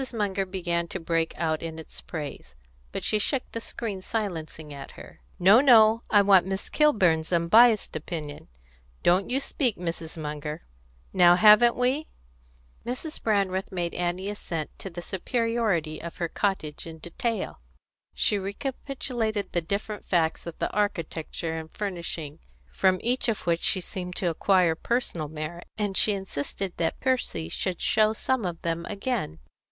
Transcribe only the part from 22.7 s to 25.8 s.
from each of which she seemed to acquire personal merit,